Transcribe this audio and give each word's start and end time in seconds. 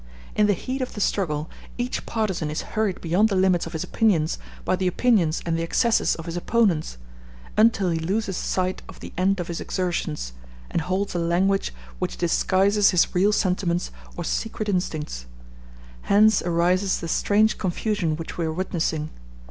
In 0.33 0.47
the 0.47 0.53
heat 0.53 0.81
of 0.81 0.95
the 0.95 0.99
struggle 0.99 1.47
each 1.77 2.07
partisan 2.07 2.49
is 2.49 2.63
hurried 2.73 3.01
beyond 3.01 3.29
the 3.29 3.35
limits 3.35 3.67
of 3.67 3.73
his 3.73 3.83
opinions 3.83 4.39
by 4.65 4.75
the 4.75 4.87
opinions 4.87 5.43
and 5.45 5.55
the 5.55 5.61
excesses 5.61 6.15
of 6.15 6.25
his 6.25 6.35
opponents, 6.35 6.97
until 7.55 7.91
he 7.91 7.99
loses 7.99 8.35
sight 8.35 8.81
of 8.89 8.99
the 8.99 9.13
end 9.15 9.39
of 9.39 9.47
his 9.47 9.61
exertions, 9.61 10.33
and 10.71 10.81
holds 10.81 11.13
a 11.13 11.19
language 11.19 11.71
which 11.99 12.17
disguises 12.17 12.89
his 12.89 13.13
real 13.13 13.31
sentiments 13.31 13.91
or 14.17 14.23
secret 14.23 14.67
instincts. 14.67 15.27
Hence 16.01 16.41
arises 16.41 16.99
the 16.99 17.07
strange 17.07 17.59
confusion 17.59 18.15
which 18.15 18.39
we 18.39 18.45
are 18.47 18.53
witnessing. 18.53 19.11